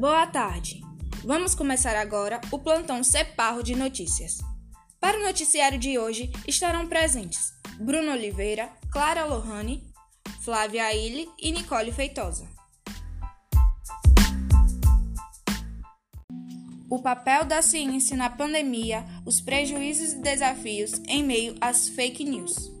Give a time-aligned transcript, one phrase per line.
[0.00, 0.80] Boa tarde.
[1.22, 4.38] Vamos começar agora o plantão Separro de Notícias.
[4.98, 9.84] Para o noticiário de hoje estarão presentes Bruno Oliveira, Clara Lohane,
[10.40, 12.48] Flávia Aile e Nicole Feitosa.
[16.88, 22.79] O papel da ciência na pandemia, os prejuízos e desafios em meio às fake news.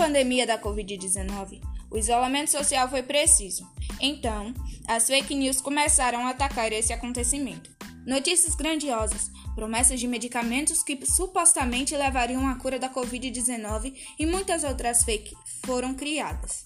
[0.00, 3.70] Pandemia da Covid-19, o isolamento social foi preciso.
[4.00, 4.54] Então,
[4.88, 7.70] as fake news começaram a atacar esse acontecimento.
[8.06, 15.04] Notícias grandiosas, promessas de medicamentos que supostamente levariam à cura da Covid-19 e muitas outras
[15.04, 15.36] fake
[15.66, 16.64] foram criadas.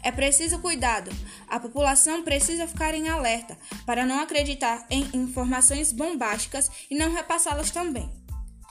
[0.00, 1.10] É preciso cuidado.
[1.48, 7.72] A população precisa ficar em alerta para não acreditar em informações bombásticas e não repassá-las
[7.72, 8.08] também.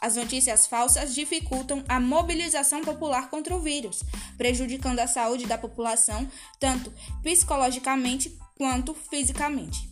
[0.01, 4.03] As notícias falsas dificultam a mobilização popular contra o vírus,
[4.37, 6.29] prejudicando a saúde da população
[6.59, 6.93] tanto
[7.23, 9.89] psicologicamente quanto fisicamente.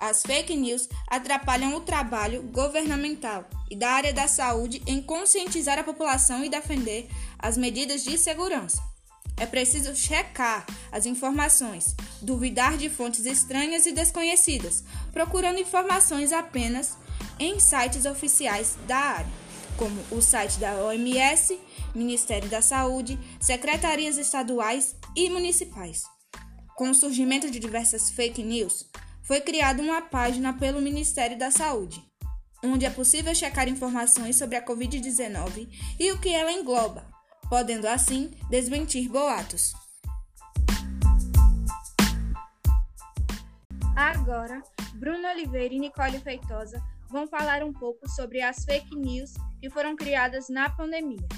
[0.00, 5.84] As fake news atrapalham o trabalho governamental e da área da saúde em conscientizar a
[5.84, 7.08] população e defender
[7.38, 8.82] as medidas de segurança.
[9.36, 16.96] É preciso checar as informações, duvidar de fontes estranhas e desconhecidas, procurando informações apenas
[17.38, 19.43] em sites oficiais da área
[19.76, 21.58] como o site da OMS,
[21.94, 26.04] Ministério da Saúde, secretarias estaduais e municipais.
[26.76, 28.90] Com o surgimento de diversas fake news,
[29.22, 32.04] foi criada uma página pelo Ministério da Saúde,
[32.62, 37.06] onde é possível checar informações sobre a Covid-19 e o que ela engloba,
[37.48, 39.72] podendo assim desmentir boatos.
[43.96, 44.62] Agora,
[44.94, 46.82] Bruno Oliveira e Nicole Feitosa
[47.14, 51.28] vão falar um pouco sobre as fake news que foram criadas na pandemia.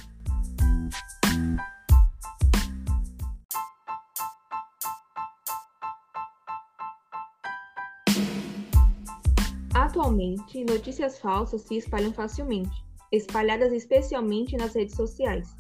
[9.75, 12.83] Atualmente, notícias falsas se espalham facilmente,
[13.13, 15.55] espalhadas especialmente nas redes sociais.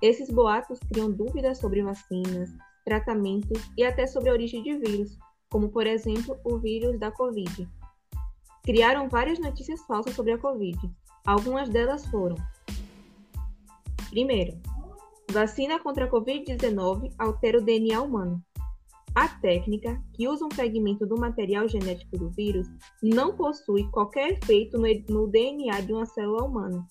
[0.00, 2.50] Esses boatos criam dúvidas sobre vacinas,
[2.84, 5.18] tratamentos e até sobre a origem de vírus,
[5.50, 7.68] como por exemplo o vírus da Covid.
[8.62, 10.78] Criaram várias notícias falsas sobre a Covid.
[11.26, 12.36] Algumas delas foram:
[14.10, 14.58] Primeiro,
[15.30, 18.42] vacina contra a Covid-19 altera o DNA humano.
[19.14, 22.68] A técnica, que usa um fragmento do material genético do vírus,
[23.02, 24.78] não possui qualquer efeito
[25.08, 26.86] no DNA de uma célula humana.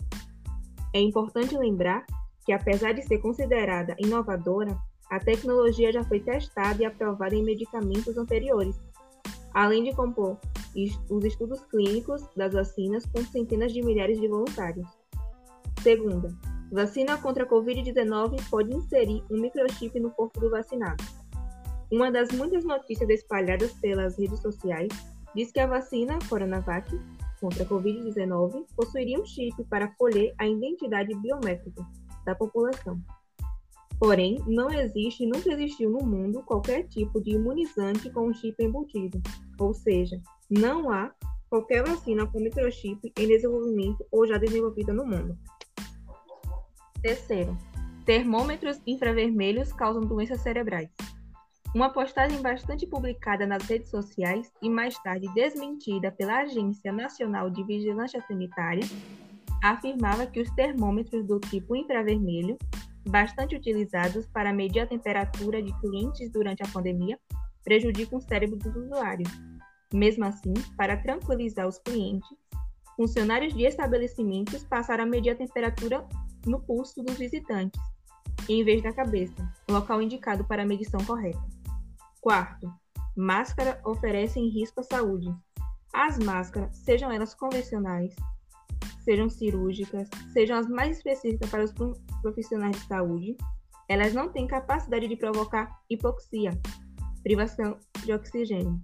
[0.93, 2.05] É importante lembrar
[2.45, 4.77] que, apesar de ser considerada inovadora,
[5.09, 8.75] a tecnologia já foi testada e aprovada em medicamentos anteriores,
[9.53, 10.37] além de compor
[11.09, 14.87] os estudos clínicos das vacinas com centenas de milhares de voluntários.
[15.81, 16.29] Segunda,
[16.71, 21.03] vacina contra a Covid-19 pode inserir um microchip no corpo do vacinado.
[21.91, 24.89] Uma das muitas notícias espalhadas pelas redes sociais
[25.35, 26.89] diz que a vacina Coronavac
[27.39, 31.85] contra a Covid-19 possuiria um chip para colher a identidade biométrica
[32.25, 33.01] da população.
[33.99, 38.55] Porém, não existe e nunca existiu no mundo qualquer tipo de imunizante com um chip
[38.63, 39.21] embutido,
[39.59, 41.11] ou seja, não há
[41.49, 45.37] qualquer vacina com microchip em desenvolvimento ou já desenvolvida no mundo.
[47.01, 47.57] Terceiro,
[48.05, 50.89] termômetros infravermelhos causam doenças cerebrais.
[51.73, 57.63] Uma postagem bastante publicada nas redes sociais e mais tarde desmentida pela Agência Nacional de
[57.63, 58.83] Vigilância Sanitária
[59.63, 62.57] afirmava que os termômetros do tipo infravermelho
[63.07, 67.19] bastante utilizados para medir a temperatura de clientes durante a pandemia,
[67.63, 69.29] prejudicam o cérebro dos usuários.
[69.93, 72.29] Mesmo assim, para tranquilizar os clientes,
[72.95, 76.07] funcionários de estabelecimentos passaram a medir a temperatura
[76.45, 77.81] no pulso dos visitantes,
[78.47, 81.41] em vez da cabeça, local indicado para a medição correta.
[82.21, 82.71] Quarto,
[83.15, 85.33] máscara oferecem risco à saúde.
[85.93, 88.15] As máscaras, sejam elas convencionais,
[89.03, 91.73] sejam cirúrgicas, sejam as mais específicas para os
[92.21, 93.37] profissionais de saúde,
[93.87, 96.51] elas não têm capacidade de provocar hipoxia,
[97.23, 98.79] privação de oxigênio.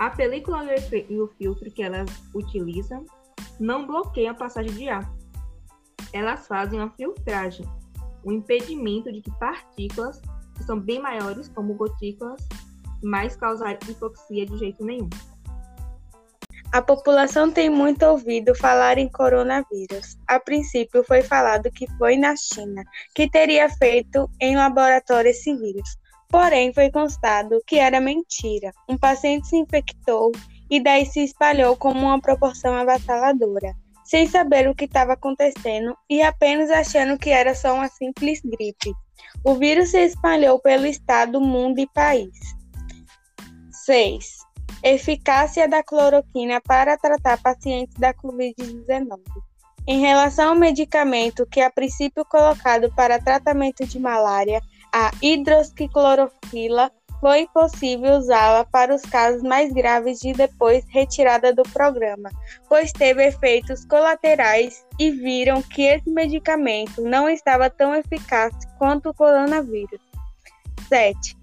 [0.00, 0.64] A película
[1.10, 3.04] e o filtro que elas utilizam
[3.60, 5.06] não bloqueiam a passagem de ar.
[6.10, 7.66] Elas fazem a filtragem,
[8.24, 10.22] o impedimento de que partículas,
[10.56, 12.40] que são bem maiores, como gotículas,
[13.02, 15.10] mais causarem hipoxia de jeito nenhum.
[16.72, 20.16] A população tem muito ouvido falar em coronavírus.
[20.26, 22.82] A princípio foi falado que foi na China
[23.14, 26.00] que teria feito em laboratório esse vírus.
[26.30, 28.72] Porém, foi constado que era mentira.
[28.88, 30.30] Um paciente se infectou
[30.70, 33.74] e daí se espalhou como uma proporção avassaladora.
[34.04, 38.92] sem saber o que estava acontecendo e apenas achando que era só uma simples gripe.
[39.44, 42.36] O vírus se espalhou pelo estado, mundo e país.
[43.84, 44.38] 6.
[44.82, 49.20] Eficácia da cloroquina para tratar pacientes da Covid-19.
[49.86, 54.60] Em relação ao medicamento que a princípio colocado para tratamento de malária,
[54.92, 56.90] a hidroxicloroquina
[57.20, 62.30] foi possível usá-la para os casos mais graves de depois retirada do programa,
[62.68, 69.14] pois teve efeitos colaterais e viram que esse medicamento não estava tão eficaz quanto o
[69.14, 70.00] coronavírus.
[70.88, 71.36] 7.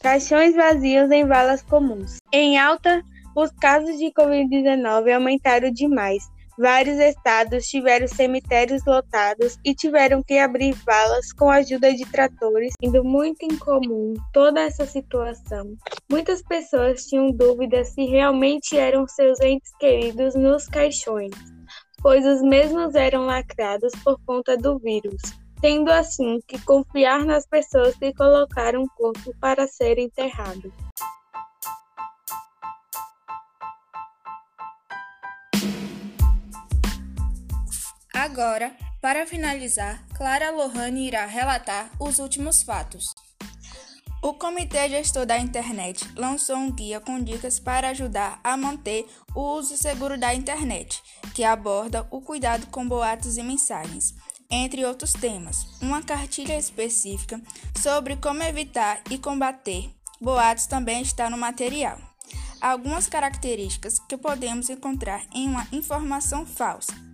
[0.00, 2.18] Caixões vazios em valas comuns.
[2.30, 3.02] Em alta,
[3.34, 10.72] os casos de Covid-19 aumentaram demais, Vários estados tiveram cemitérios lotados e tiveram que abrir
[10.86, 15.76] valas com a ajuda de tratores, sendo muito incomum toda essa situação.
[16.10, 21.32] Muitas pessoas tinham dúvidas se realmente eram seus entes queridos nos caixões,
[22.00, 25.20] pois os mesmos eram lacrados por conta do vírus,
[25.60, 30.72] tendo assim que confiar nas pessoas que colocaram o corpo para ser enterrado.
[38.38, 43.14] Agora, para finalizar, Clara Lohane irá relatar os últimos fatos.
[44.22, 49.40] O Comitê Gestor da Internet lançou um guia com dicas para ajudar a manter o
[49.40, 51.02] uso seguro da internet,
[51.34, 54.12] que aborda o cuidado com boatos e mensagens,
[54.50, 55.66] entre outros temas.
[55.80, 57.40] Uma cartilha específica
[57.74, 59.88] sobre como evitar e combater
[60.20, 61.98] boatos também está no material.
[62.60, 67.05] Algumas características que podemos encontrar em uma informação falsa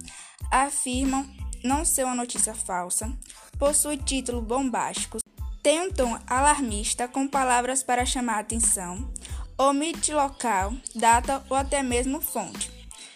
[0.53, 1.27] afirmam
[1.65, 3.11] não ser uma notícia falsa,
[3.59, 5.19] possui título bombástico,
[5.63, 9.11] tem um tom alarmista com palavras para chamar a atenção,
[9.57, 12.71] omite local, data ou até mesmo fonte,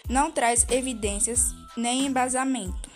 [0.08, 2.88] não traz evidências nem embasamento,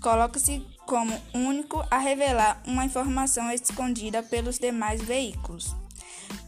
[0.00, 5.74] coloca-se como único a revelar uma informação escondida pelos demais veículos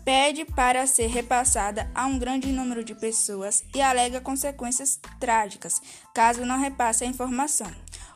[0.07, 5.83] pede para ser repassada a um grande número de pessoas e alega consequências trágicas
[6.15, 7.67] caso não repasse a informação.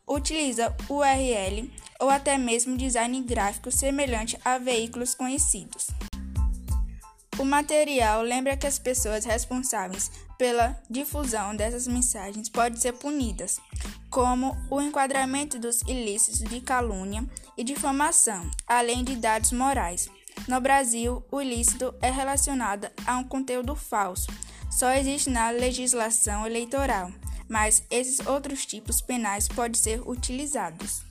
[0.07, 5.89] Utiliza URL ou até mesmo design gráfico semelhante a veículos conhecidos.
[7.37, 13.59] O material lembra que as pessoas responsáveis pela difusão dessas mensagens podem ser punidas,
[14.09, 17.25] como o enquadramento dos ilícitos de calúnia
[17.57, 20.09] e difamação, além de dados morais.
[20.51, 24.27] No Brasil, o ilícito é relacionado a um conteúdo falso.
[24.69, 27.13] Só existe na legislação eleitoral,
[27.49, 31.05] mas esses outros tipos penais podem ser utilizados.